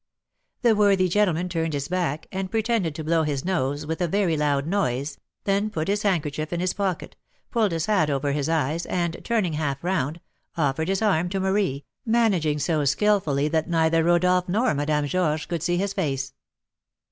The 0.63 0.75
worthy 0.75 1.07
gentleman 1.07 1.47
turned 1.47 1.73
his 1.73 1.87
back, 1.87 2.25
and 2.31 2.49
pretended 2.49 2.95
to 2.95 3.03
blow 3.03 3.21
his 3.21 3.45
nose 3.45 3.85
with 3.85 4.01
a 4.01 4.07
very 4.07 4.35
loud 4.35 4.65
noise, 4.65 5.19
then 5.43 5.69
put 5.69 5.87
his 5.87 6.01
handkerchief 6.01 6.51
in 6.51 6.59
his 6.59 6.73
pocket, 6.73 7.15
pulled 7.51 7.71
his 7.71 7.85
hat 7.85 8.09
over 8.09 8.31
his 8.31 8.49
eyes, 8.49 8.87
and, 8.87 9.23
turning 9.23 9.53
half 9.53 9.83
around, 9.83 10.19
offered 10.57 10.87
his 10.87 11.03
arm 11.03 11.29
to 11.29 11.39
Marie, 11.39 11.85
managing 12.03 12.57
so 12.57 12.83
skilfully 12.83 13.47
that 13.49 13.69
neither 13.69 14.03
Rodolph 14.03 14.49
nor 14.49 14.73
Madame 14.73 15.05
Georges 15.05 15.45
could 15.45 15.61
see 15.61 15.77
his 15.77 15.93
face. 15.93 16.33